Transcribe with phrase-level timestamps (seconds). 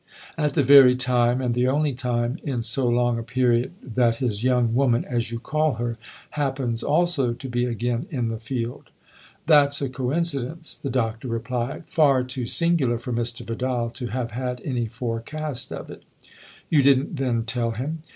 [0.45, 4.43] "At the very time, and the only time, in so long a period that his
[4.43, 5.95] young woman, as you call her,
[6.31, 8.85] happens also to be again in the field!""
[9.51, 13.45] That's a coincidence," the Doctor replied," far too singular for Mr.
[13.45, 16.01] Vidal to have had any forecast of it.""
[16.71, 18.01] You didn't then tell him